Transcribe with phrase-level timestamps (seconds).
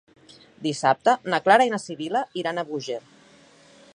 [0.67, 3.01] Dissabte na Clara i na Sibil·la iran a Búger.